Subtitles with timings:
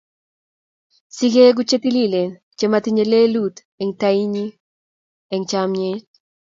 [1.15, 4.45] Si keegu che tililen che matinyei lelut eng' tainnyi
[5.33, 6.05] eng' chamnyet.